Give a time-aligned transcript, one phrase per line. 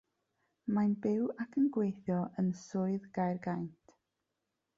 [0.77, 3.97] Mae'n byw ac yn gweithio yn Swydd Gaergaint.